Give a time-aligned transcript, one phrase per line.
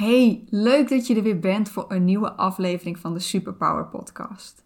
[0.00, 4.64] Hey, leuk dat je er weer bent voor een nieuwe aflevering van de Superpower Podcast.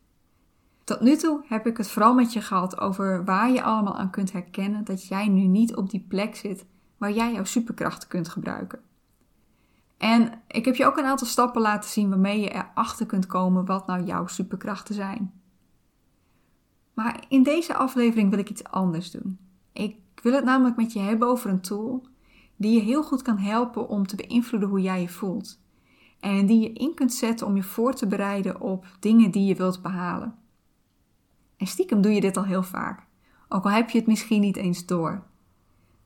[0.85, 4.11] Tot nu toe heb ik het vooral met je gehad over waar je allemaal aan
[4.11, 6.67] kunt herkennen dat jij nu niet op die plek zit
[6.97, 8.81] waar jij jouw superkrachten kunt gebruiken.
[9.97, 13.65] En ik heb je ook een aantal stappen laten zien waarmee je erachter kunt komen
[13.65, 15.33] wat nou jouw superkrachten zijn.
[16.93, 19.39] Maar in deze aflevering wil ik iets anders doen.
[19.73, 22.13] Ik wil het namelijk met je hebben over een tool
[22.57, 25.63] die je heel goed kan helpen om te beïnvloeden hoe jij je voelt.
[26.21, 29.55] En die je in kunt zetten om je voor te bereiden op dingen die je
[29.55, 30.35] wilt behalen.
[31.57, 33.07] En stiekem doe je dit al heel vaak,
[33.49, 35.23] ook al heb je het misschien niet eens door.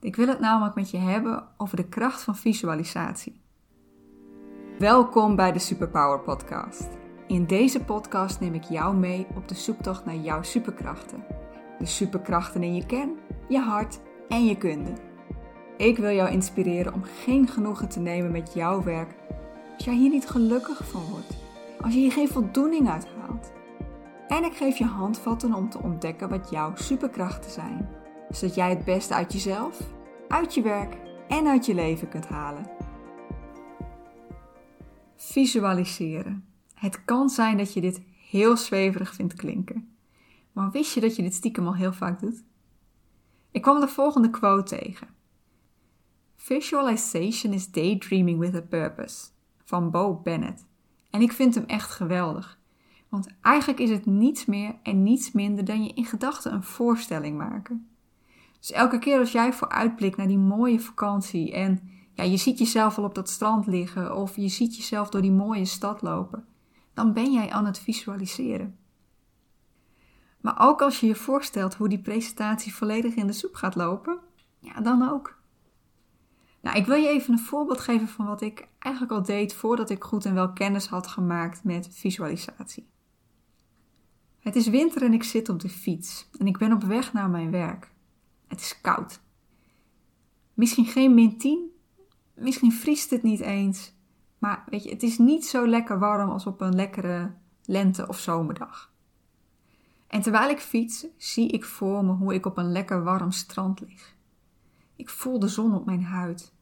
[0.00, 3.40] Ik wil het namelijk met je hebben over de kracht van visualisatie.
[4.78, 6.88] Welkom bij de Superpower Podcast.
[7.26, 11.24] In deze podcast neem ik jou mee op de zoektocht naar jouw superkrachten.
[11.78, 13.18] De superkrachten in je kern,
[13.48, 15.07] je hart en je kunde.
[15.78, 19.14] Ik wil jou inspireren om geen genoegen te nemen met jouw werk
[19.74, 21.36] als jij hier niet gelukkig van wordt,
[21.80, 23.52] als je hier geen voldoening uit haalt.
[24.28, 27.88] En ik geef je handvatten om te ontdekken wat jouw superkrachten zijn,
[28.30, 29.80] zodat jij het beste uit jezelf,
[30.28, 30.96] uit je werk
[31.28, 32.70] en uit je leven kunt halen.
[35.16, 36.44] Visualiseren.
[36.74, 39.96] Het kan zijn dat je dit heel zweverig vindt klinken.
[40.52, 42.44] Maar wist je dat je dit stiekem al heel vaak doet?
[43.50, 45.17] Ik kwam de volgende quote tegen.
[46.40, 49.26] Visualization is Daydreaming with a Purpose
[49.64, 50.66] van Bo Bennett.
[51.10, 52.58] En ik vind hem echt geweldig.
[53.08, 57.38] Want eigenlijk is het niets meer en niets minder dan je in gedachten een voorstelling
[57.38, 57.88] maken.
[58.58, 61.80] Dus elke keer als jij vooruitblikt naar die mooie vakantie en
[62.12, 65.32] ja, je ziet jezelf al op dat strand liggen of je ziet jezelf door die
[65.32, 66.46] mooie stad lopen,
[66.94, 68.78] dan ben jij aan het visualiseren.
[70.40, 74.18] Maar ook als je je voorstelt hoe die presentatie volledig in de soep gaat lopen,
[74.58, 75.37] ja, dan ook.
[76.60, 79.90] Nou, ik wil je even een voorbeeld geven van wat ik eigenlijk al deed voordat
[79.90, 82.88] ik goed en wel kennis had gemaakt met visualisatie.
[84.38, 87.30] Het is winter en ik zit op de fiets en ik ben op weg naar
[87.30, 87.92] mijn werk.
[88.46, 89.20] Het is koud.
[90.54, 91.70] Misschien geen min 10,
[92.34, 93.92] misschien vriest het niet eens,
[94.38, 98.18] maar weet je, het is niet zo lekker warm als op een lekkere lente- of
[98.18, 98.92] zomerdag.
[100.06, 103.80] En terwijl ik fiets, zie ik voor me hoe ik op een lekker warm strand
[103.80, 104.16] lig.
[104.98, 106.52] Ik voel de zon op mijn huid.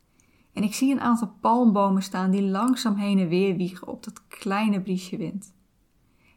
[0.53, 4.27] En ik zie een aantal palmbomen staan die langzaam heen en weer wiegen op dat
[4.29, 5.55] kleine briesje wind.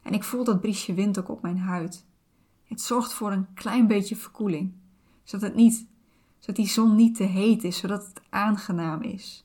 [0.02, 2.06] En ik voel dat briesje wind ook op mijn huid.
[2.64, 4.72] Het zorgt voor een klein beetje verkoeling,
[5.22, 5.86] zodat, het niet,
[6.38, 9.44] zodat die zon niet te heet is, zodat het aangenaam is.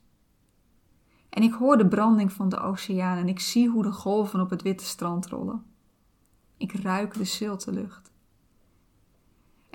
[1.30, 4.50] En ik hoor de branding van de oceaan en ik zie hoe de golven op
[4.50, 5.64] het witte strand rollen.
[6.58, 8.12] Ik ruik de zilte lucht.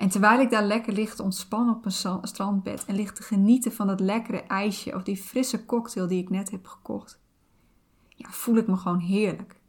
[0.01, 3.71] En terwijl ik daar lekker lig te ontspannen op een strandbed en lig te genieten
[3.71, 7.19] van dat lekkere ijsje of die frisse cocktail die ik net heb gekocht,
[8.09, 9.59] ja, voel ik me gewoon heerlijk.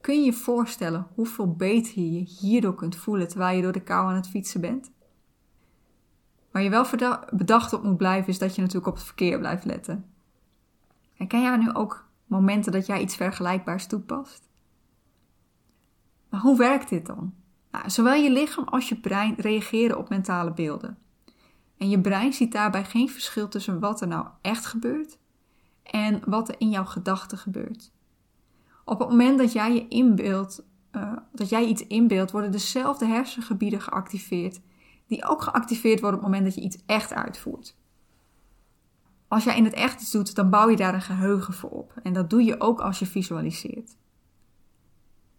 [0.00, 3.82] Kun je je voorstellen hoeveel beter je je hierdoor kunt voelen terwijl je door de
[3.82, 4.90] kou aan het fietsen bent?
[6.50, 6.86] Waar je wel
[7.32, 10.04] bedacht op moet blijven is dat je natuurlijk op het verkeer blijft letten.
[11.14, 14.48] Herken jij nu ook momenten dat jij iets vergelijkbaars toepast?
[16.28, 17.37] Maar hoe werkt dit dan?
[17.70, 20.98] Nou, zowel je lichaam als je brein reageren op mentale beelden.
[21.78, 25.18] En je brein ziet daarbij geen verschil tussen wat er nou echt gebeurt
[25.82, 27.92] en wat er in jouw gedachten gebeurt.
[28.84, 33.80] Op het moment dat jij, je inbeeldt, uh, dat jij iets inbeeldt, worden dezelfde hersengebieden
[33.80, 34.60] geactiveerd,
[35.06, 37.76] die ook geactiveerd worden op het moment dat je iets echt uitvoert.
[39.28, 41.92] Als jij in het echt iets doet, dan bouw je daar een geheugen voor op.
[42.02, 43.96] En dat doe je ook als je visualiseert.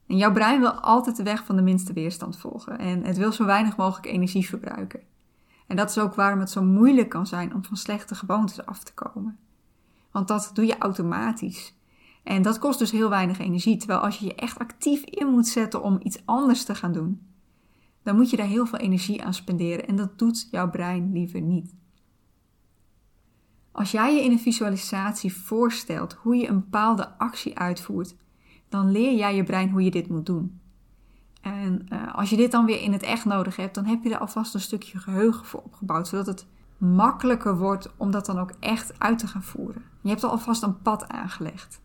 [0.10, 3.32] En jouw brein wil altijd de weg van de minste weerstand volgen en het wil
[3.32, 5.02] zo weinig mogelijk energie verbruiken.
[5.68, 8.84] En dat is ook waarom het zo moeilijk kan zijn om van slechte gewoontes af
[8.84, 9.38] te komen.
[10.12, 11.76] Want dat doe je automatisch.
[12.24, 13.78] En dat kost dus heel weinig energie.
[13.78, 17.22] Terwijl als je je echt actief in moet zetten om iets anders te gaan doen,
[18.04, 19.88] dan moet je daar heel veel energie aan spenderen.
[19.88, 21.76] En dat doet jouw brein liever niet.
[23.72, 28.16] Als jij je in een visualisatie voorstelt hoe je een bepaalde actie uitvoert,
[28.70, 30.60] dan leer jij je brein hoe je dit moet doen.
[31.42, 34.10] En uh, als je dit dan weer in het echt nodig hebt, dan heb je
[34.10, 38.52] er alvast een stukje geheugen voor opgebouwd, zodat het makkelijker wordt om dat dan ook
[38.60, 39.84] echt uit te gaan voeren.
[40.02, 41.82] Je hebt al alvast een pad aangelegd.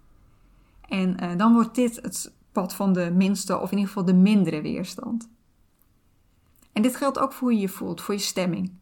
[0.89, 4.15] En uh, dan wordt dit het pad van de minste, of in ieder geval de
[4.15, 5.29] mindere weerstand.
[6.73, 8.73] En dit geldt ook voor hoe je je voelt, voor je stemming.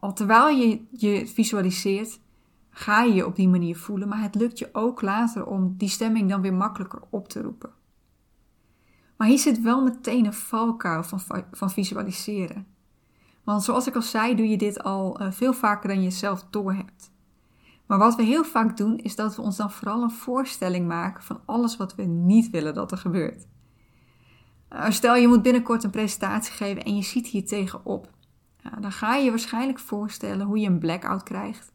[0.00, 2.20] Al terwijl je je visualiseert,
[2.76, 5.88] ga je je op die manier voelen, maar het lukt je ook later om die
[5.88, 7.70] stemming dan weer makkelijker op te roepen.
[9.16, 11.20] Maar hier zit wel meteen een valkuil van,
[11.52, 12.66] van visualiseren.
[13.44, 16.46] Want zoals ik al zei, doe je dit al uh, veel vaker dan je zelf
[16.50, 17.12] doorhebt.
[17.86, 21.22] Maar wat we heel vaak doen, is dat we ons dan vooral een voorstelling maken
[21.22, 23.46] van alles wat we niet willen dat er gebeurt.
[24.72, 28.10] Uh, stel je moet binnenkort een presentatie geven en je ziet hier tegenop.
[28.66, 31.73] Uh, dan ga je je waarschijnlijk voorstellen hoe je een blackout krijgt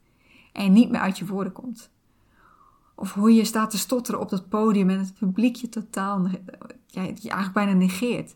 [0.65, 1.89] en niet meer uit je woorden komt.
[2.95, 6.27] Of hoe je staat te stotteren op dat podium en het publiek je totaal,
[6.87, 8.35] ja, je eigenlijk bijna negeert.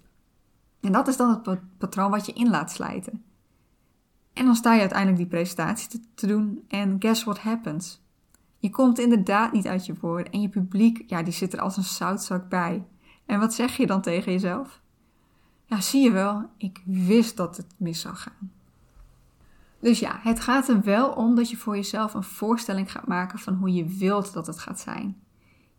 [0.80, 3.24] En dat is dan het patroon wat je in laat slijten.
[4.34, 8.02] En dan sta je uiteindelijk die presentatie te, doen en guess what happens?
[8.58, 11.78] Je komt inderdaad niet uit je woorden en je publiek, ja, die zit er als
[11.78, 12.86] een zoutzak bij.
[13.26, 14.82] En wat zeg je dan tegen jezelf?
[15.66, 18.52] Ja, zie je wel, ik wist dat het mis zou gaan.
[19.84, 23.40] Dus ja, het gaat er wel om dat je voor jezelf een voorstelling gaat maken
[23.40, 25.22] van hoe je wilt dat het gaat zijn.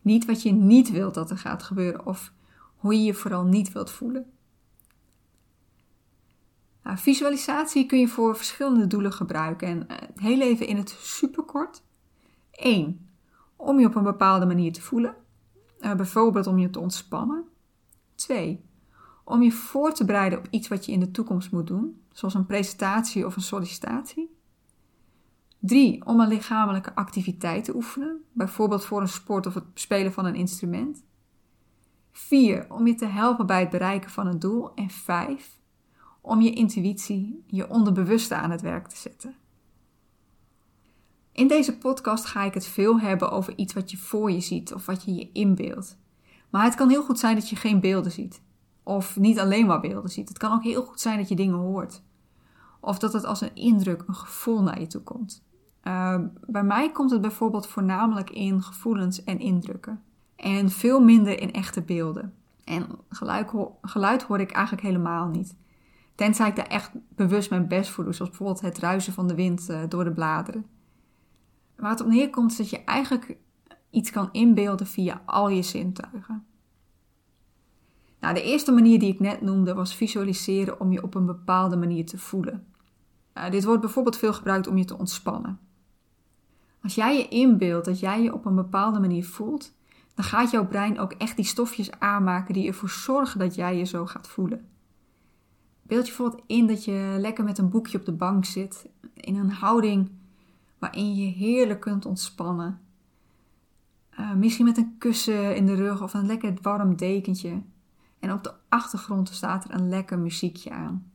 [0.01, 2.33] Niet wat je niet wilt dat er gaat gebeuren of
[2.75, 4.31] hoe je je vooral niet wilt voelen.
[6.83, 11.83] Nou, visualisatie kun je voor verschillende doelen gebruiken en uh, heel even in het superkort.
[12.51, 13.09] 1.
[13.55, 15.15] Om je op een bepaalde manier te voelen,
[15.79, 17.43] uh, bijvoorbeeld om je te ontspannen.
[18.15, 18.65] 2.
[19.27, 22.33] Om je voor te bereiden op iets wat je in de toekomst moet doen, zoals
[22.33, 24.35] een presentatie of een sollicitatie.
[25.59, 26.05] 3.
[26.05, 30.35] Om een lichamelijke activiteit te oefenen, bijvoorbeeld voor een sport of het spelen van een
[30.35, 31.03] instrument.
[32.11, 32.65] 4.
[32.69, 34.73] Om je te helpen bij het bereiken van een doel.
[34.73, 35.59] En 5
[36.25, 39.35] om je intuïtie, je onderbewuste aan het werk te zetten.
[41.31, 44.73] In deze podcast ga ik het veel hebben over iets wat je voor je ziet
[44.73, 45.97] of wat je je inbeeldt.
[46.49, 48.41] Maar het kan heel goed zijn dat je geen beelden ziet.
[48.87, 50.29] Of niet alleen maar beelden ziet.
[50.29, 52.01] Het kan ook heel goed zijn dat je dingen hoort.
[52.79, 55.43] Of dat het als een indruk, een gevoel naar je toe komt.
[55.83, 60.03] Uh, bij mij komt het bijvoorbeeld voornamelijk in gevoelens en indrukken.
[60.35, 62.33] En veel minder in echte beelden.
[62.63, 62.87] En
[63.81, 65.55] geluid, hoor ik eigenlijk helemaal niet.
[66.15, 69.35] Tenzij ik daar echt bewust mijn best voor doe, zoals bijvoorbeeld het ruisen van de
[69.35, 70.65] wind uh, door de bladeren.
[71.75, 73.37] Waar het op neerkomt is dat je eigenlijk
[73.89, 76.45] iets kan inbeelden via al je zintuigen.
[78.25, 81.75] Nou, de eerste manier die ik net noemde was visualiseren om je op een bepaalde
[81.75, 82.67] manier te voelen.
[83.37, 85.59] Uh, dit wordt bijvoorbeeld veel gebruikt om je te ontspannen.
[86.81, 89.73] Als jij je inbeeldt dat jij je op een bepaalde manier voelt,
[90.13, 93.83] dan gaat jouw brein ook echt die stofjes aanmaken die ervoor zorgen dat jij je
[93.83, 94.69] zo gaat voelen.
[95.81, 99.35] Beeld je bijvoorbeeld in dat je lekker met een boekje op de bank zit, in
[99.35, 100.11] een houding
[100.79, 102.81] waarin je heerlijk kunt ontspannen.
[104.19, 107.61] Uh, misschien met een kussen in de rug of een lekker warm dekentje.
[108.25, 111.11] En op de achtergrond staat er een lekker muziekje aan.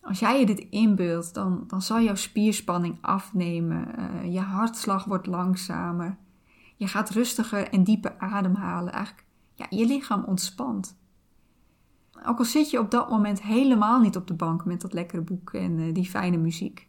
[0.00, 3.88] Als jij je dit inbeeldt, dan, dan zal jouw spierspanning afnemen.
[3.98, 6.16] Uh, je hartslag wordt langzamer.
[6.76, 8.92] Je gaat rustiger en dieper ademhalen.
[8.92, 10.98] Eigenlijk, ja, je lichaam ontspant.
[12.26, 15.22] Ook al zit je op dat moment helemaal niet op de bank met dat lekkere
[15.22, 16.88] boek en uh, die fijne muziek.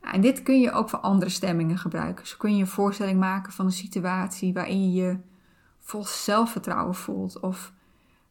[0.00, 2.26] En dit kun je ook voor andere stemmingen gebruiken.
[2.26, 5.28] Zo kun je een voorstelling maken van een situatie waarin je
[5.90, 7.72] vol zelfvertrouwen voelt of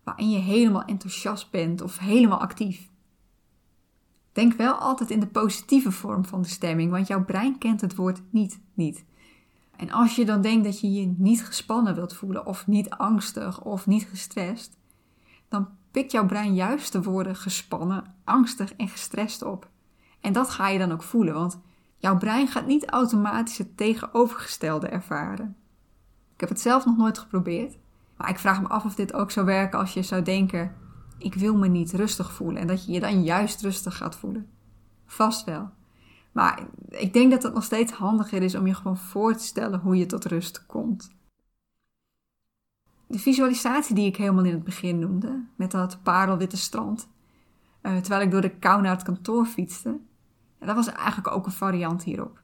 [0.03, 2.89] waarin je helemaal enthousiast bent of helemaal actief.
[4.31, 7.95] Denk wel altijd in de positieve vorm van de stemming, want jouw brein kent het
[7.95, 9.05] woord niet niet.
[9.75, 13.61] En als je dan denkt dat je je niet gespannen wilt voelen of niet angstig
[13.61, 14.77] of niet gestrest,
[15.49, 19.69] dan pikt jouw brein juist de woorden gespannen, angstig en gestrest op.
[20.19, 21.59] En dat ga je dan ook voelen, want
[21.97, 25.55] jouw brein gaat niet automatisch het tegenovergestelde ervaren.
[26.39, 27.77] Ik heb het zelf nog nooit geprobeerd,
[28.17, 30.75] maar ik vraag me af of dit ook zou werken als je zou denken:
[31.17, 34.49] ik wil me niet rustig voelen en dat je je dan juist rustig gaat voelen.
[35.05, 35.69] Vast wel.
[36.31, 39.79] Maar ik denk dat het nog steeds handiger is om je gewoon voor te stellen
[39.79, 41.17] hoe je tot rust komt
[43.09, 47.09] de visualisatie die ik helemaal in het begin noemde, met dat parelwitte strand,
[47.81, 49.99] uh, terwijl ik door de kou naar het kantoor fietste,
[50.59, 52.41] dat was eigenlijk ook een variant hierop.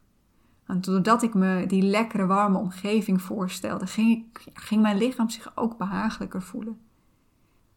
[0.66, 5.78] En doordat ik me die lekkere warme omgeving voorstelde, ging, ging mijn lichaam zich ook
[5.78, 6.80] behagelijker voelen.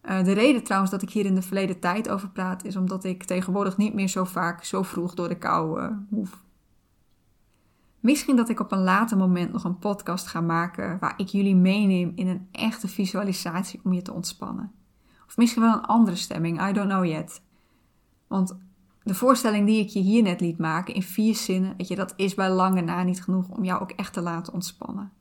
[0.02, 3.04] Uh, de reden trouwens dat ik hier in de verleden tijd over praat, is omdat
[3.04, 6.42] ik tegenwoordig niet meer zo vaak zo vroeg door de kou uh, hoef.
[8.00, 11.56] Misschien dat ik op een later moment nog een podcast ga maken waar ik jullie
[11.56, 14.72] meeneem in een echte visualisatie om je te ontspannen.
[15.26, 17.42] Of misschien wel een andere stemming, I don't know yet.
[18.26, 18.56] Want
[19.08, 22.12] de voorstelling die ik je hier net liet maken in vier zinnen, weet je, dat
[22.16, 25.12] is bij lange na niet genoeg om jou ook echt te laten ontspannen.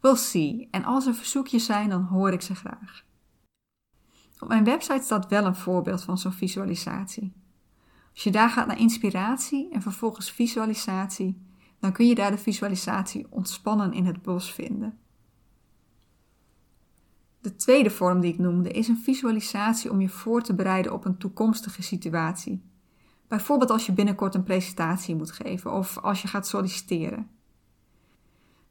[0.00, 0.68] We'll see.
[0.70, 3.04] En als er verzoekjes zijn, dan hoor ik ze graag.
[4.38, 7.32] Op mijn website staat wel een voorbeeld van zo'n visualisatie.
[8.12, 11.42] Als je daar gaat naar inspiratie en vervolgens visualisatie,
[11.78, 14.98] dan kun je daar de visualisatie ontspannen in het bos vinden.
[17.40, 21.04] De tweede vorm die ik noemde is een visualisatie om je voor te bereiden op
[21.04, 22.69] een toekomstige situatie.
[23.30, 27.30] Bijvoorbeeld als je binnenkort een presentatie moet geven of als je gaat solliciteren.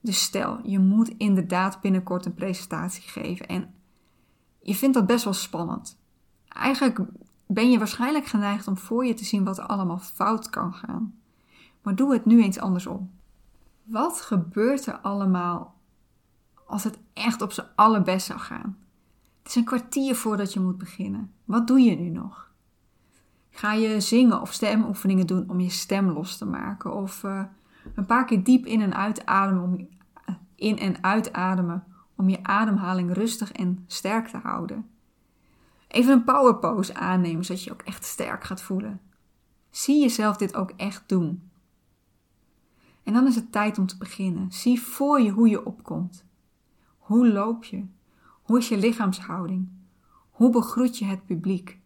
[0.02, 3.74] Dus stel, je moet inderdaad binnenkort een presentatie geven en
[4.62, 5.98] je vindt dat best wel spannend.
[6.48, 7.00] Eigenlijk
[7.48, 11.20] ben je waarschijnlijk geneigd om voor je te zien wat er allemaal fout kan gaan.
[11.82, 13.12] Maar doe het nu eens andersom.
[13.84, 15.76] Wat gebeurt er allemaal
[16.66, 18.78] als het echt op zijn allerbest zou gaan?
[19.38, 21.34] Het is een kwartier voordat je moet beginnen.
[21.46, 22.49] Wat doe je nu nog?
[23.60, 26.94] Ga je zingen of stemoefeningen doen om je stem los te maken?
[26.94, 27.44] Of uh,
[27.96, 29.88] een paar keer diep in en uitademen om,
[30.56, 31.84] in en uitademen
[32.16, 34.90] om je ademhaling rustig en sterk te houden?
[35.88, 39.02] Even een power pose aannemen zodat je je ook echt sterk gaat voelen.
[39.70, 41.50] Zie jezelf dit ook echt doen.
[43.04, 44.52] En dan is het tijd om te beginnen.
[44.52, 46.26] Zie voor je hoe je opkomt.
[46.98, 47.86] Hoe loop je?
[48.44, 49.70] Hoe is je lichaamshouding?
[50.30, 51.79] Hoe begroet je het publiek?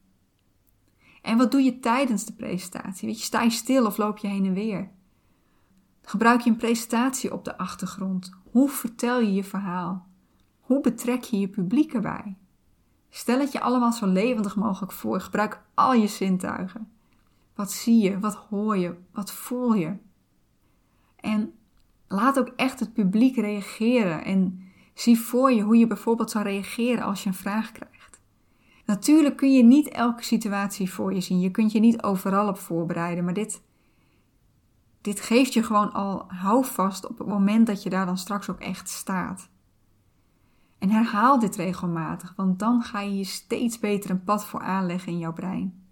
[1.23, 3.07] En wat doe je tijdens de presentatie?
[3.07, 4.89] Weet je, sta je stil of loop je heen en weer?
[6.01, 8.33] Gebruik je een presentatie op de achtergrond?
[8.51, 10.07] Hoe vertel je je verhaal?
[10.59, 12.37] Hoe betrek je je publiek erbij?
[13.09, 15.21] Stel het je allemaal zo levendig mogelijk voor.
[15.21, 16.91] Gebruik al je zintuigen.
[17.55, 18.19] Wat zie je?
[18.19, 18.95] Wat hoor je?
[19.11, 19.95] Wat voel je?
[21.15, 21.53] En
[22.07, 27.03] laat ook echt het publiek reageren en zie voor je hoe je bijvoorbeeld zou reageren
[27.03, 27.92] als je een vraag krijgt.
[28.85, 31.39] Natuurlijk kun je niet elke situatie voor je zien.
[31.39, 33.61] Je kunt je niet overal op voorbereiden, maar dit,
[35.01, 38.59] dit geeft je gewoon al houvast op het moment dat je daar dan straks ook
[38.59, 39.49] echt staat.
[40.79, 45.11] En herhaal dit regelmatig, want dan ga je je steeds beter een pad voor aanleggen
[45.11, 45.83] in jouw brein.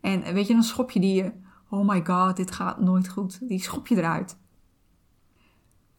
[0.00, 1.32] En weet je, dan schop je die,
[1.68, 4.38] oh my god, dit gaat nooit goed, die schop je eruit.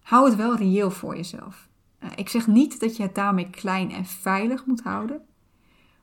[0.02, 1.70] Hou het wel reëel voor jezelf.
[2.00, 5.22] Eh, ik zeg niet dat je het daarmee klein en veilig moet houden,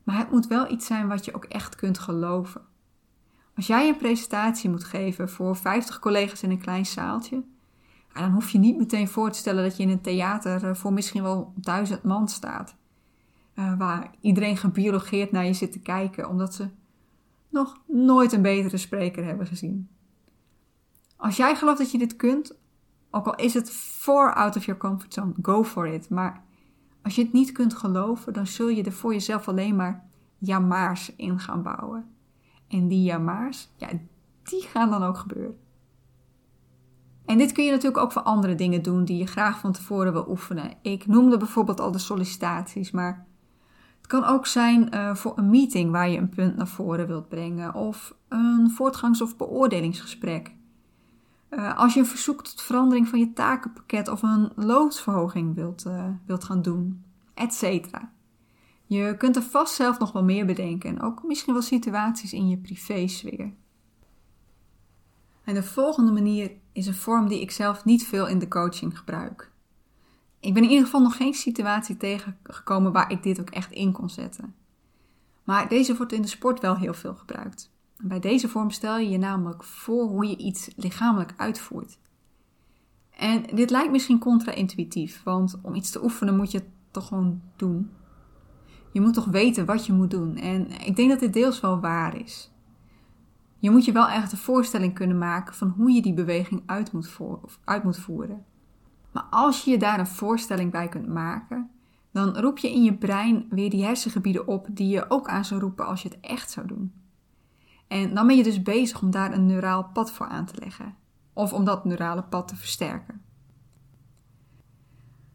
[0.04, 2.60] maar het moet wel iets zijn wat je ook echt kunt geloven.
[3.56, 7.42] Als jij een presentatie moet geven voor 50 collega's in een klein zaaltje,
[8.12, 10.92] dan hoef je niet meteen voor te stellen dat je in een theater eh, voor
[10.92, 12.76] misschien wel duizend man staat.
[13.54, 16.68] Uh, waar iedereen gebiologeerd naar je zit te kijken, omdat ze
[17.48, 19.88] nog nooit een betere spreker hebben gezien.
[21.16, 22.56] Als jij gelooft dat je dit kunt,
[23.10, 26.08] ook al is het far out of your comfort zone, go for it.
[26.08, 26.42] Maar
[27.04, 30.04] als je het niet kunt geloven, dan zul je er voor jezelf alleen maar
[30.38, 32.06] jamaars in gaan bouwen.
[32.68, 33.88] En die jamaars, ja,
[34.42, 35.58] die gaan dan ook gebeuren.
[37.24, 40.12] En dit kun je natuurlijk ook voor andere dingen doen die je graag van tevoren
[40.12, 40.74] wil oefenen.
[40.82, 43.26] Ik noemde bijvoorbeeld al de sollicitaties, maar
[43.96, 47.28] het kan ook zijn uh, voor een meeting waar je een punt naar voren wilt
[47.28, 50.54] brengen, of een voortgangs- of beoordelingsgesprek.
[51.50, 56.08] Uh, als je een verzoek tot verandering van je takenpakket of een loonsverhoging wilt, uh,
[56.26, 57.86] wilt gaan doen, etc.
[58.86, 62.48] Je kunt er vast zelf nog wel meer bedenken en ook misschien wel situaties in
[62.48, 63.52] je privésfeer.
[65.44, 68.98] En de volgende manier is een vorm die ik zelf niet veel in de coaching
[68.98, 69.52] gebruik.
[70.40, 73.92] Ik ben in ieder geval nog geen situatie tegengekomen waar ik dit ook echt in
[73.92, 74.54] kon zetten.
[75.44, 77.73] Maar deze wordt in de sport wel heel veel gebruikt.
[78.02, 81.98] Bij deze vorm stel je je namelijk voor hoe je iets lichamelijk uitvoert.
[83.10, 87.42] En dit lijkt misschien contra-intuïtief, want om iets te oefenen moet je het toch gewoon
[87.56, 87.90] doen.
[88.92, 90.36] Je moet toch weten wat je moet doen.
[90.36, 92.52] En ik denk dat dit deels wel waar is.
[93.58, 96.92] Je moet je wel echt een voorstelling kunnen maken van hoe je die beweging uit
[96.92, 97.18] moet,
[97.64, 98.44] uit moet voeren.
[99.12, 101.70] Maar als je je daar een voorstelling bij kunt maken,
[102.12, 105.60] dan roep je in je brein weer die hersengebieden op die je ook aan zou
[105.60, 106.92] roepen als je het echt zou doen.
[107.94, 110.94] En dan ben je dus bezig om daar een neuraal pad voor aan te leggen,
[111.32, 113.22] of om dat neurale pad te versterken.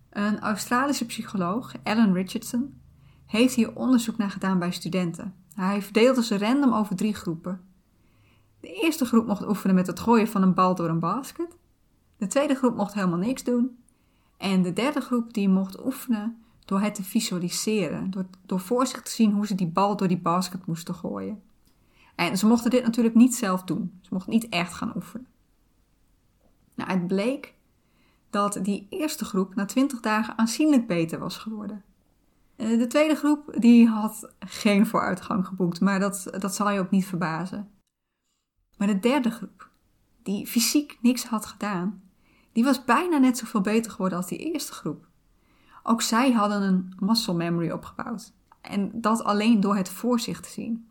[0.10, 2.82] Een Australische psycholoog, Alan Richardson,
[3.26, 5.36] heeft hier onderzoek naar gedaan bij studenten.
[5.54, 7.62] Hij verdeelde ze random over drie groepen.
[8.60, 11.58] De eerste groep mocht oefenen met het gooien van een bal door een basket.
[12.18, 13.78] De tweede groep mocht helemaal niks doen.
[14.38, 18.12] En de derde groep die mocht oefenen door het te visualiseren.
[18.12, 21.42] Door, door voor zich te zien hoe ze die bal door die basket moesten gooien.
[22.20, 24.00] En ze mochten dit natuurlijk niet zelf doen.
[24.02, 25.28] Ze mochten niet echt gaan oefenen.
[26.76, 27.54] Nou, het bleek
[28.30, 31.84] dat die eerste groep na 20 dagen aanzienlijk beter was geworden.
[32.56, 36.90] Eh, de tweede groep die had geen vooruitgang geboekt, maar dat, dat zal je ook
[36.90, 37.72] niet verbazen.
[38.78, 39.70] Maar de derde groep,
[40.24, 42.02] die fysiek niks had gedaan,
[42.52, 45.08] die was bijna net zoveel beter geworden als die eerste groep.
[45.84, 48.34] Ook zij hadden een muscle memory opgebouwd.
[48.62, 50.89] En dat alleen door het voor zich te zien.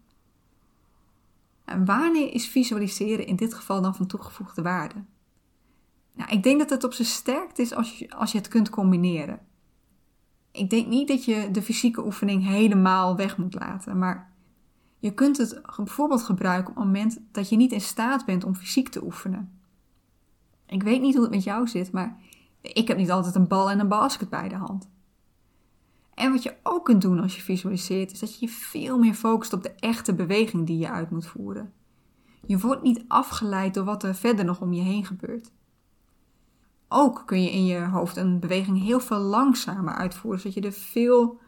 [1.68, 5.04] En wanneer is visualiseren in dit geval dan van toegevoegde waarde?
[6.12, 8.70] Nou, ik denk dat het op zijn sterkst is als je, als je het kunt
[8.70, 9.40] combineren.
[10.52, 14.36] Ik denk niet dat je de fysieke oefening helemaal weg moet laten, maar
[15.00, 18.54] Je kunt het bijvoorbeeld gebruiken op het moment dat je niet in staat bent om
[18.54, 19.60] fysiek te oefenen.
[20.66, 22.18] Ik weet niet hoe het met jou zit, maar
[22.60, 24.88] ik heb niet altijd een bal en een basket bij de hand.
[26.18, 29.14] En wat je ook kunt doen als je visualiseert, is dat je je veel meer
[29.14, 31.72] focust op de echte beweging die je uit moet voeren.
[32.46, 35.52] Je wordt niet afgeleid door wat er verder nog om je heen gebeurt.
[36.88, 40.72] Ook kun je in je hoofd een beweging heel veel langzamer uitvoeren, zodat je er
[40.72, 41.40] veel,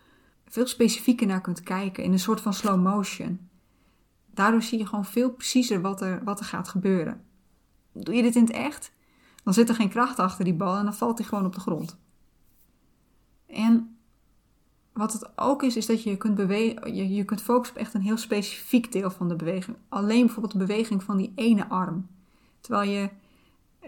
[0.46, 3.48] veel specifieker naar kunt kijken in een soort van slow motion.
[4.34, 7.24] Daardoor zie je gewoon veel preciezer wat er, wat er gaat gebeuren.
[7.92, 8.92] Doe je dit in het echt?
[9.44, 11.60] Dan zit er geen kracht achter die bal en dan valt hij gewoon op de
[11.60, 11.98] grond.
[13.46, 13.94] En
[15.00, 18.00] wat het ook is, is dat je kunt, je, je kunt focussen op echt een
[18.00, 19.76] heel specifiek deel van de beweging.
[19.88, 22.06] Alleen bijvoorbeeld de beweging van die ene arm.
[22.60, 23.10] Terwijl je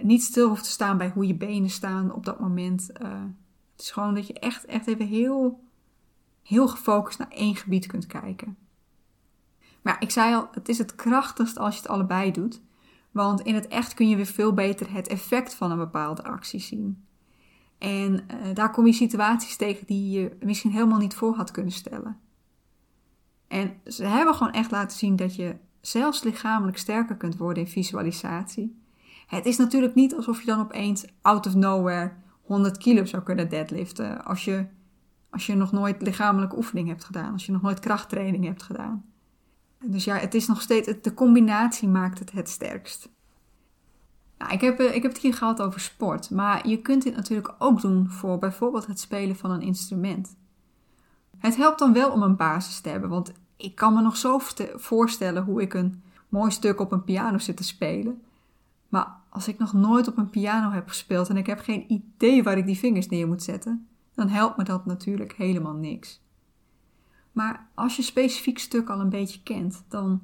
[0.01, 2.91] niet stil hoeft te staan bij hoe je benen staan op dat moment.
[3.03, 3.09] Uh,
[3.73, 5.65] het is gewoon dat je echt, echt even heel,
[6.43, 8.57] heel gefocust naar één gebied kunt kijken.
[9.83, 12.61] Maar ik zei al, het is het krachtigst als je het allebei doet.
[13.11, 16.61] Want in het echt kun je weer veel beter het effect van een bepaalde actie
[16.61, 17.05] zien.
[17.83, 21.73] En uh, daar kom je situaties tegen die je misschien helemaal niet voor had kunnen
[21.73, 22.19] stellen.
[23.49, 27.69] En ze hebben gewoon echt laten zien dat je zelfs lichamelijk sterker kunt worden in
[27.69, 28.81] visualisatie.
[29.27, 32.13] Het is natuurlijk niet alsof je dan opeens out of nowhere
[32.43, 34.67] 100 kilo zou kunnen deadliften als je,
[35.31, 39.05] als je nog nooit lichamelijke oefening hebt gedaan, als je nog nooit krachttraining hebt gedaan.
[39.85, 43.09] Dus ja, het is nog steeds, de combinatie maakt het het sterkst.
[44.43, 47.17] Nou, ik, heb, eh, ik heb het hier gehad over sport, maar je kunt dit
[47.17, 50.37] natuurlijk ook doen voor bijvoorbeeld het spelen van een instrument.
[51.39, 54.41] Het helpt dan wel om een basis te hebben, want ik kan me nog zo
[54.75, 58.23] voorstellen hoe ik een mooi stuk op een piano zit te spelen.
[58.89, 62.43] Maar als ik nog nooit op een piano heb gespeeld en ik heb geen idee
[62.43, 66.21] waar ik die vingers neer moet zetten, dan helpt me dat natuurlijk helemaal niks.
[67.33, 70.21] Maar als je specifiek stuk al een beetje kent, dan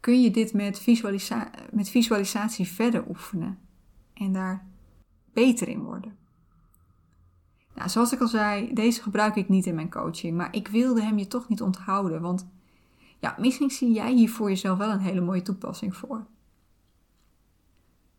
[0.00, 0.86] kun je dit met,
[1.72, 3.58] met visualisatie verder oefenen
[4.14, 4.66] en daar
[5.32, 6.16] beter in worden.
[7.74, 11.02] Nou, zoals ik al zei, deze gebruik ik niet in mijn coaching, maar ik wilde
[11.02, 12.46] hem je toch niet onthouden, want
[13.18, 16.26] ja, misschien zie jij hier voor jezelf wel een hele mooie toepassing voor.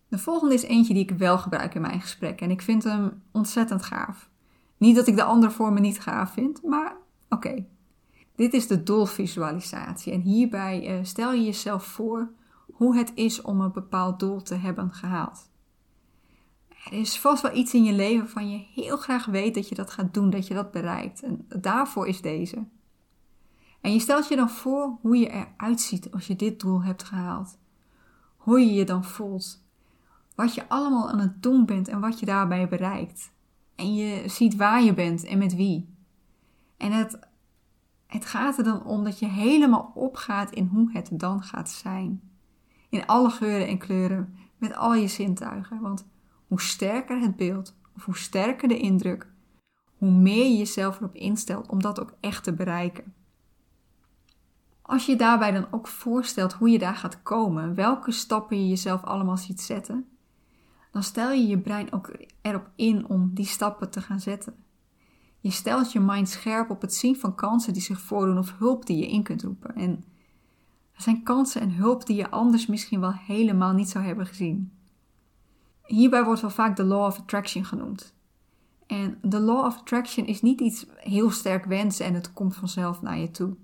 [0.07, 3.21] De volgende is eentje die ik wel gebruik in mijn gesprek en ik vind hem
[3.31, 4.29] ontzettend gaaf.
[4.77, 6.95] Niet dat ik de andere vormen niet gaaf vind, maar
[7.29, 7.65] oké.
[8.35, 12.31] Dit is de doelvisualisatie en hierbij uh, stel je jezelf voor
[12.73, 15.49] hoe het is om een bepaald doel te hebben gehaald.
[16.85, 19.75] Er is vast wel iets in je leven van je heel graag weet dat je
[19.75, 21.21] dat gaat doen, dat je dat bereikt.
[21.23, 22.65] En daarvoor is deze.
[23.81, 27.03] En je stelt je dan voor hoe je eruit ziet als je dit doel hebt
[27.03, 27.57] gehaald.
[28.37, 29.63] Hoe je je dan voelt.
[30.35, 33.31] Wat je allemaal aan het doen bent en wat je daarbij bereikt.
[33.75, 35.95] En je ziet waar je bent en met wie.
[36.77, 37.19] En het
[38.11, 42.21] het gaat er dan om dat je helemaal opgaat in hoe het dan gaat zijn.
[42.89, 45.81] In alle geuren en kleuren, met al je zintuigen.
[45.81, 46.07] Want
[46.47, 49.27] hoe sterker het beeld, of hoe sterker de indruk,
[49.97, 53.13] hoe meer je jezelf erop instelt om dat ook echt te bereiken.
[54.81, 59.03] Als je daarbij dan ook voorstelt hoe je daar gaat komen, welke stappen je jezelf
[59.03, 60.09] allemaal ziet zetten,
[60.91, 64.55] dan stel je je brein ook erop in om die stappen te gaan zetten.
[65.41, 68.85] Je stelt je mind scherp op het zien van kansen die zich voordoen of hulp
[68.85, 69.75] die je in kunt roepen.
[69.75, 70.03] En
[70.95, 74.71] er zijn kansen en hulp die je anders misschien wel helemaal niet zou hebben gezien.
[75.83, 78.13] Hierbij wordt wel vaak de law of attraction genoemd.
[78.87, 83.01] En de law of attraction is niet iets heel sterk wensen en het komt vanzelf
[83.01, 83.55] naar je toe.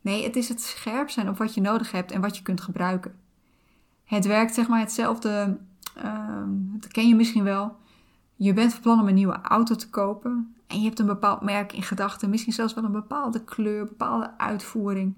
[0.00, 2.60] Nee, het is het scherp zijn op wat je nodig hebt en wat je kunt
[2.60, 3.14] gebruiken.
[4.04, 5.58] Het werkt zeg maar hetzelfde,
[6.04, 6.42] uh,
[6.80, 7.76] dat ken je misschien wel.
[8.42, 11.40] Je bent van plan om een nieuwe auto te kopen en je hebt een bepaald
[11.40, 15.14] merk in gedachten, misschien zelfs wel een bepaalde kleur, bepaalde uitvoering.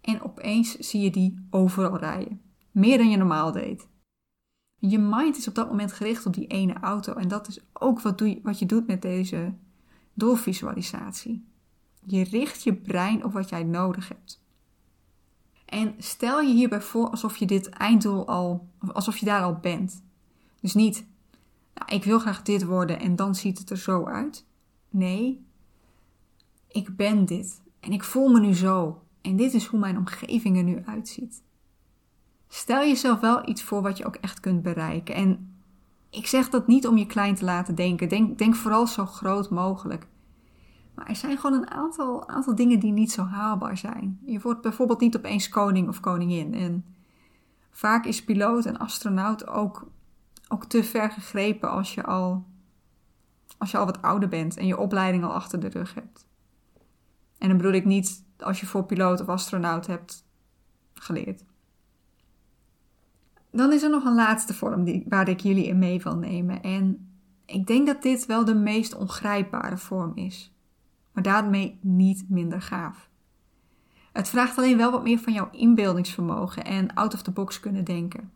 [0.00, 2.40] En opeens zie je die overal rijden.
[2.70, 3.88] Meer dan je normaal deed.
[4.78, 7.12] Je mind is op dat moment gericht op die ene auto.
[7.14, 9.54] En dat is ook wat, doe je, wat je doet met deze
[10.14, 11.44] doorvisualisatie.
[12.04, 14.44] Je richt je brein op wat jij nodig hebt.
[15.64, 20.04] En stel je hierbij voor alsof je dit einddoel al, alsof je daar al bent.
[20.60, 21.10] Dus niet,
[21.74, 24.46] nou, ik wil graag dit worden en dan ziet het er zo uit.
[24.90, 25.46] Nee,
[26.68, 30.56] ik ben dit en ik voel me nu zo en dit is hoe mijn omgeving
[30.56, 31.42] er nu uitziet.
[32.48, 35.14] Stel jezelf wel iets voor wat je ook echt kunt bereiken.
[35.14, 35.54] En
[36.10, 38.08] ik zeg dat niet om je klein te laten denken.
[38.08, 40.06] Denk, denk vooral zo groot mogelijk.
[40.94, 44.18] Maar er zijn gewoon een aantal, aantal dingen die niet zo haalbaar zijn.
[44.24, 46.54] Je wordt bijvoorbeeld niet opeens koning of koningin.
[46.54, 46.84] En
[47.70, 49.86] vaak is piloot en astronaut ook,
[50.52, 52.50] ook te ver gegrepen als je al
[53.58, 56.26] als je al wat ouder bent en je opleiding al achter de rug hebt.
[57.38, 60.26] En dan bedoel ik niet als je voor piloot of astronaut hebt
[60.94, 61.44] geleerd.
[63.50, 66.62] Dan is er nog een laatste vorm die, waar ik jullie in mee wil nemen.
[66.62, 67.12] En
[67.46, 70.52] ik denk dat dit wel de meest ongrijpbare vorm is.
[71.12, 73.10] Maar daarmee niet minder gaaf.
[74.12, 77.84] Het vraagt alleen wel wat meer van jouw inbeeldingsvermogen en out of the box kunnen
[77.84, 78.30] denken.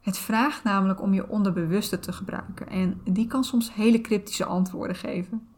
[0.00, 4.96] Het vraagt namelijk om je onderbewuste te gebruiken en die kan soms hele cryptische antwoorden
[4.96, 5.48] geven.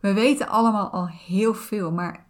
[0.00, 2.24] We weten allemaal al heel veel, maar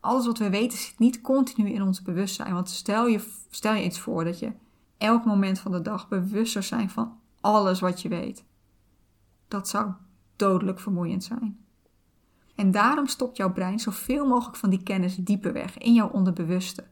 [0.00, 2.54] alles wat we weten zit niet continu in ons bewustzijn.
[2.54, 4.52] Want stel je, stel je iets voor dat je
[4.98, 8.44] elk moment van de dag bewuster zijn van alles wat je weet.
[9.48, 9.92] Dat zou
[10.36, 11.58] dodelijk vermoeiend zijn.
[12.54, 16.84] En daarom stopt jouw brein zoveel mogelijk van die kennis dieper weg in jouw onderbewuste.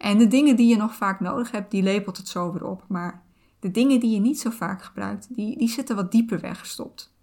[0.00, 2.84] En de dingen die je nog vaak nodig hebt, die lepelt het zo weer op.
[2.88, 3.22] Maar
[3.58, 7.14] de dingen die je niet zo vaak gebruikt, die, die zitten wat dieper weggestopt.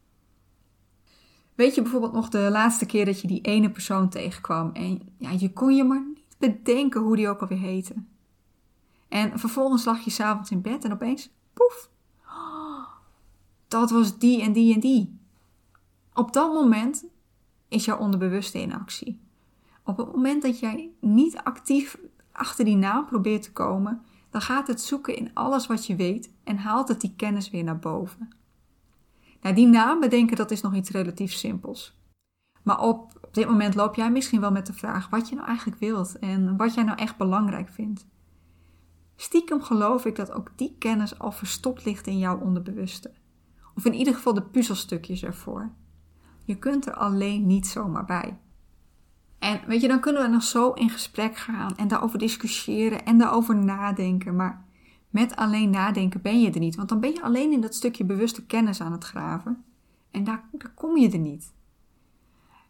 [1.55, 5.31] Weet je bijvoorbeeld nog de laatste keer dat je die ene persoon tegenkwam en ja,
[5.31, 7.93] je kon je maar niet bedenken hoe die ook alweer heette.
[9.07, 11.89] En vervolgens lag je s'avonds in bed en opeens, poef,
[13.67, 15.19] dat was die en die en die.
[16.13, 17.05] Op dat moment
[17.67, 19.19] is jouw onderbewuste in actie.
[19.83, 21.97] Op het moment dat jij niet actief
[22.38, 26.32] achter die naam probeert te komen, dan gaat het zoeken in alles wat je weet
[26.43, 28.30] en haalt het die kennis weer naar boven.
[29.41, 31.95] Nou, die naam bedenken, dat is nog iets relatief simpels.
[32.63, 35.47] Maar op, op dit moment loop jij misschien wel met de vraag wat je nou
[35.47, 38.06] eigenlijk wilt en wat jij nou echt belangrijk vindt.
[39.15, 43.12] Stiekem geloof ik dat ook die kennis al verstopt ligt in jouw onderbewuste.
[43.76, 45.71] Of in ieder geval de puzzelstukjes ervoor.
[46.45, 48.38] Je kunt er alleen niet zomaar bij.
[49.39, 53.17] En weet je, dan kunnen we nog zo in gesprek gaan en daarover discussiëren en
[53.17, 54.36] daarover nadenken.
[54.36, 54.65] Maar
[55.10, 58.06] met alleen nadenken ben je er niet, want dan ben je alleen in dat stukje
[58.06, 59.63] bewuste kennis aan het graven.
[60.12, 61.54] En daar, kom je er niet.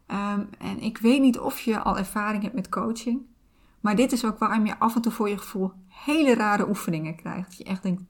[0.06, 3.21] Ehm, en ik weet niet of je al ervaring hebt met coaching,
[3.80, 7.15] maar dit is ook waarom je af en toe voor je gevoel hele rare oefeningen
[7.15, 7.47] krijgt.
[7.47, 8.03] Dat je echt denkt,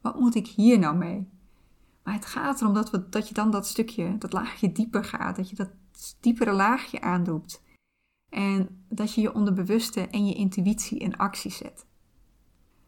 [0.00, 1.28] wat moet ik hier nou mee?
[2.02, 5.36] Maar het gaat erom dat, we, dat je dan dat stukje, dat laagje dieper gaat.
[5.36, 5.70] Dat je dat
[6.20, 7.62] diepere laagje aandoet.
[8.34, 11.86] En dat je je onderbewuste en je intuïtie in actie zet.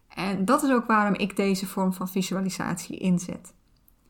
[0.08, 3.54] En dat is ook waarom ik deze vorm van visualisatie inzet.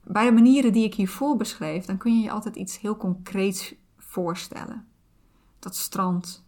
[0.04, 3.74] Bij de manieren die ik hiervoor beschreef, dan kun je je altijd iets heel concreets
[3.96, 4.86] voorstellen.
[5.58, 6.44] Dat strand,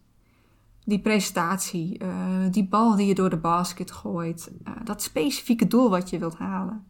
[0.83, 5.89] die presentatie, uh, die bal die je door de basket gooit, uh, dat specifieke doel
[5.89, 6.85] wat je wilt halen.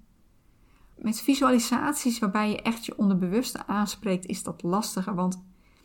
[0.95, 5.43] Met visualisaties waarbij je echt je onderbewuste aanspreekt, is dat lastiger, want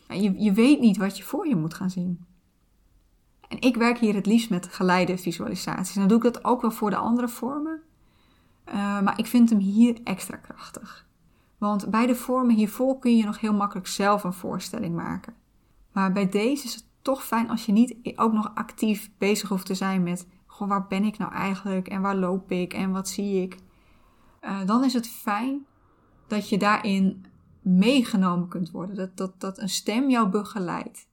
[0.08, 2.24] je, je weet niet wat je voor je moet gaan zien.
[3.48, 5.94] En ik werk hier het liefst met geleide visualisaties.
[5.94, 7.82] Dan doe ik dat ook wel voor de andere vormen.
[8.68, 11.06] Uh, maar ik vind hem hier extra krachtig.
[11.58, 15.34] Want bij de vormen hiervoor kun je nog heel makkelijk zelf een voorstelling maken.
[15.92, 19.66] Maar bij deze is het toch fijn als je niet ook nog actief bezig hoeft
[19.66, 20.26] te zijn met:
[20.58, 23.56] waar ben ik nou eigenlijk en waar loop ik en wat zie ik?
[24.42, 25.66] Uh, dan is het fijn
[26.26, 27.26] dat je daarin
[27.64, 28.96] meegenomen kunt worden.
[28.96, 31.08] Dat, dat, dat een stem jou begeleidt.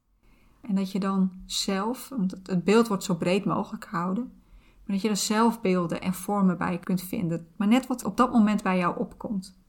[0.61, 4.31] En dat je dan zelf, want het beeld wordt zo breed mogelijk gehouden,
[4.85, 7.47] maar dat je er zelf beelden en vormen bij kunt vinden.
[7.55, 9.59] Maar net wat op dat moment bij jou opkomt.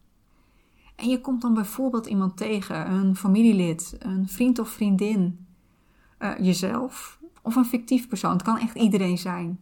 [0.96, 5.46] En je komt dan bijvoorbeeld iemand tegen, een familielid, een vriend of vriendin,
[6.18, 8.32] uh, jezelf of een fictief persoon.
[8.32, 9.58] Het kan echt iedereen zijn.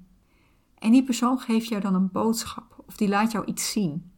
[0.79, 4.10] En die persoon geeft jou dan een boodschap of die laat jou iets zien.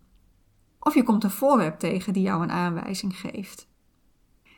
[0.84, 3.68] Of je komt een voorwerp tegen die jou een aanwijzing geeft.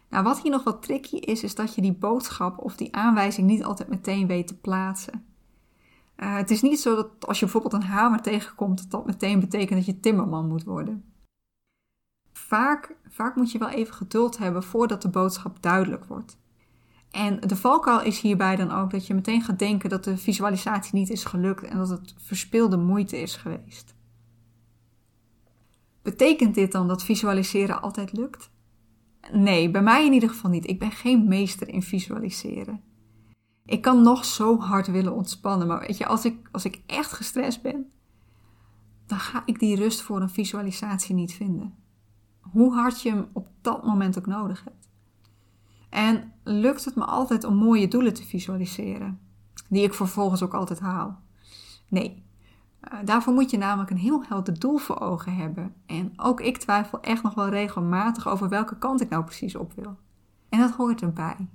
[0.08, 3.46] Nou, wat hier nog wat tricky is, is dat je die boodschap of die aanwijzing
[3.46, 5.24] niet altijd meteen weet te plaatsen.
[6.16, 9.40] Uh, het is niet zo dat als je bijvoorbeeld een hamer tegenkomt, dat dat meteen
[9.40, 11.04] betekent dat je timmerman moet worden.
[12.32, 16.38] Vaak, vaak moet je wel even geduld hebben voordat de boodschap duidelijk wordt.
[17.10, 20.94] En de valkuil is hierbij dan ook dat je meteen gaat denken dat de visualisatie
[20.94, 23.93] niet is gelukt en dat het verspilde moeite is geweest.
[26.04, 28.50] Betekent dit dan dat visualiseren altijd lukt?
[29.32, 30.68] Nee, bij mij in ieder geval niet.
[30.68, 32.80] Ik ben geen meester in visualiseren.
[33.64, 37.12] Ik kan nog zo hard willen ontspannen, maar weet je, als ik, als ik echt
[37.12, 37.92] gestrest ben,
[39.06, 41.74] dan ga ik die rust voor een visualisatie niet vinden.
[42.40, 44.88] Hoe hard je hem op dat moment ook nodig hebt.
[45.90, 49.20] En lukt het me altijd om mooie doelen te visualiseren,
[49.68, 51.22] die ik vervolgens ook altijd haal?
[51.88, 52.22] Nee.
[52.92, 55.74] Uh, daarvoor moet je namelijk een heel helder doel voor ogen hebben.
[55.86, 59.72] En ook ik twijfel echt nog wel regelmatig over welke kant ik nou precies op
[59.72, 59.96] wil.
[60.48, 61.48] En dat hoort erbij.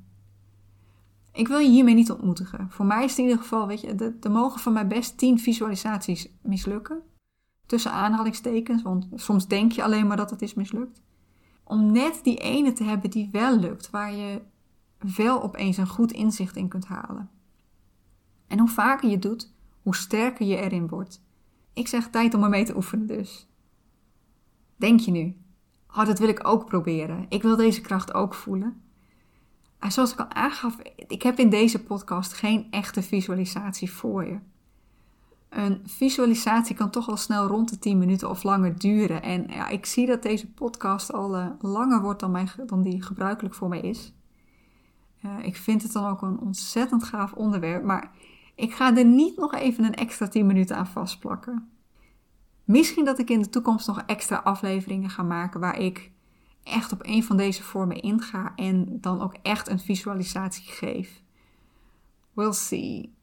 [1.31, 2.67] Ik wil je hiermee niet ontmoedigen.
[2.69, 5.39] Voor mij is het in ieder geval, weet je, er mogen van mij best tien
[5.39, 7.01] visualisaties mislukken.
[7.65, 11.01] Tussen aanhalingstekens, want soms denk je alleen maar dat het is mislukt.
[11.63, 14.41] Om net die ene te hebben die wel lukt, waar je
[15.15, 17.29] wel opeens een goed inzicht in kunt halen.
[18.47, 19.53] En hoe vaker je doet,
[19.89, 21.21] hoe sterker je erin wordt.
[21.73, 23.47] Ik zeg tijd om ermee te oefenen dus.
[24.75, 25.37] Denk je nu,
[25.87, 27.25] oh dat wil ik ook proberen.
[27.29, 28.81] Ik wil deze kracht ook voelen.
[29.79, 34.39] En zoals ik al aangaf, ik heb in deze podcast geen echte visualisatie voor je.
[35.49, 39.21] Een visualisatie kan toch al snel rond de 10 minuten of langer duren.
[39.21, 43.01] En ja, ik zie dat deze podcast al uh, langer wordt dan, mijn, dan die
[43.01, 44.13] gebruikelijk voor mij is.
[45.25, 48.11] Uh, ik vind het dan ook een ontzettend gaaf onderwerp, maar
[48.59, 51.69] ik ga er niet nog even een extra 10 minuten aan vastplakken.
[52.63, 56.11] Misschien dat ik in de toekomst nog extra afleveringen ga maken waar ik
[56.63, 61.21] echt op een van deze vormen inga en dan ook echt een visualisatie geef.
[62.33, 63.15] We'll see.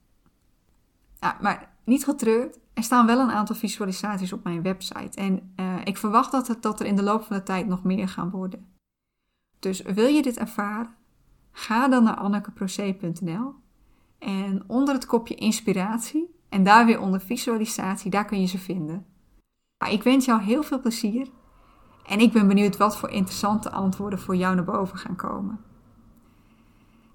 [1.19, 5.75] Ja, maar niet getreurd, er staan wel een aantal visualisaties op mijn website en uh,
[5.83, 8.29] ik verwacht dat, het, dat er in de loop van de tijd nog meer gaan
[8.29, 8.67] worden.
[9.59, 10.95] Dus wil je dit ervaren?
[11.51, 13.65] Ga dan naar annekeproce.nl
[14.19, 19.05] en onder het kopje inspiratie en daar weer onder visualisatie, daar kun je ze vinden.
[19.89, 21.27] Ik wens jou heel veel plezier
[22.05, 25.59] en ik ben benieuwd wat voor interessante antwoorden voor jou naar boven gaan komen.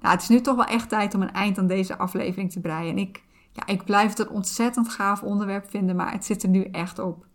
[0.00, 2.60] Nou, het is nu toch wel echt tijd om een eind aan deze aflevering te
[2.60, 2.90] breien.
[2.90, 6.48] En ik, ja, ik blijf het een ontzettend gaaf onderwerp vinden, maar het zit er
[6.48, 7.26] nu echt op.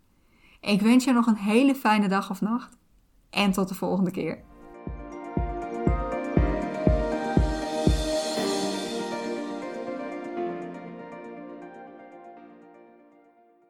[0.60, 2.76] Ik wens je nog een hele fijne dag of nacht
[3.30, 4.42] en tot de volgende keer.